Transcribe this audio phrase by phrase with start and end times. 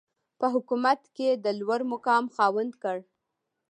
[0.39, 2.97] په حکومت کې د لوړمقام خاوند کړ.